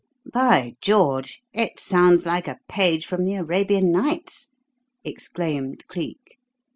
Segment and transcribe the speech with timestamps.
[0.33, 1.43] "By George!
[1.53, 4.47] it sounds like a page from the 'Arabian Nights,'"
[5.03, 6.39] exclaimed Cleek.